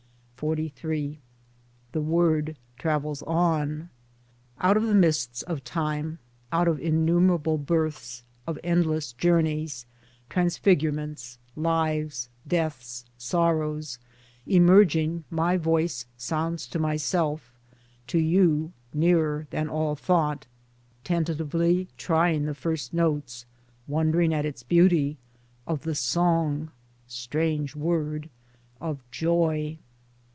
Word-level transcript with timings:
XLIII 0.43 1.19
The 1.91 2.01
word 2.01 2.57
travels 2.75 3.21
on. 3.27 3.91
Out 4.59 4.75
of 4.75 4.81
the 4.87 4.95
mists 4.95 5.43
of 5.43 5.63
time, 5.63 6.17
out 6.51 6.67
of 6.67 6.79
innumerable 6.79 7.59
births, 7.59 8.23
of 8.47 8.57
endless 8.63 9.13
journeys, 9.13 9.85
transfigurements, 10.31 11.37
lives, 11.55 12.27
deaths, 12.47 13.05
sorrows, 13.19 13.99
emerging, 14.47 15.25
my 15.29 15.57
voice 15.57 16.07
sounds 16.17 16.65
to 16.69 16.79
myself, 16.79 17.53
to 18.07 18.17
you, 18.17 18.73
nearer 18.95 19.45
than 19.51 19.69
all 19.69 19.95
thought: 19.95 20.47
tentatively 21.03 21.87
trying 21.97 22.45
the 22.47 22.55
first 22.55 22.95
notes, 22.95 23.45
wonderingly 23.87 24.35
at 24.35 24.45
its 24.47 24.63
beauty, 24.63 25.19
of 25.67 25.81
the 25.81 25.93
Song— 25.93 26.71
strange 27.05 27.75
word!— 27.75 28.27
of 28.81 28.97
Joy. 29.11 29.77